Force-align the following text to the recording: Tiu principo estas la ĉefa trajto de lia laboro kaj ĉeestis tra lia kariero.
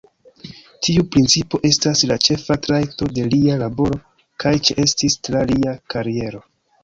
Tiu 0.85 1.03
principo 1.15 1.59
estas 1.69 2.01
la 2.11 2.15
ĉefa 2.29 2.57
trajto 2.67 3.09
de 3.19 3.27
lia 3.35 3.59
laboro 3.63 4.01
kaj 4.45 4.55
ĉeestis 4.69 5.19
tra 5.29 5.47
lia 5.53 5.75
kariero. 5.95 6.43